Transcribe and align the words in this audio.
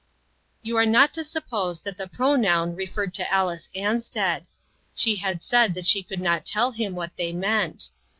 You 0.63 0.77
are 0.77 0.85
not 0.87 1.13
to 1.13 1.23
suppose 1.23 1.81
that 1.81 1.95
the 1.95 2.07
pronoun 2.07 2.73
referred 2.75 3.13
to 3.13 3.31
Alice 3.31 3.69
Ansted. 3.75 4.45
She 4.95 5.17
had 5.17 5.43
said 5.43 5.75
that 5.75 5.85
she 5.85 6.01
could 6.01 6.21
not 6.21 6.43
tell 6.43 6.71
him 6.71 6.95
what 6.95 7.15
they 7.17 7.31
meant. 7.31 7.91